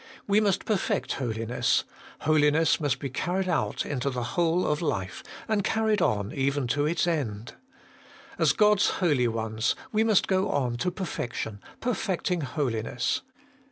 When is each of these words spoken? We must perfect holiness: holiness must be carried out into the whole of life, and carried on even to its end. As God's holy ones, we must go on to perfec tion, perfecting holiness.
We 0.25 0.39
must 0.39 0.65
perfect 0.65 1.11
holiness: 1.13 1.83
holiness 2.21 2.79
must 2.79 2.97
be 2.97 3.11
carried 3.11 3.47
out 3.47 3.85
into 3.85 4.09
the 4.09 4.23
whole 4.33 4.65
of 4.65 4.81
life, 4.81 5.21
and 5.47 5.63
carried 5.63 6.01
on 6.01 6.33
even 6.33 6.65
to 6.69 6.87
its 6.87 7.05
end. 7.05 7.53
As 8.39 8.51
God's 8.51 8.87
holy 8.97 9.27
ones, 9.27 9.75
we 9.91 10.03
must 10.03 10.25
go 10.27 10.49
on 10.49 10.77
to 10.77 10.89
perfec 10.89 11.33
tion, 11.35 11.61
perfecting 11.81 12.41
holiness. 12.41 13.21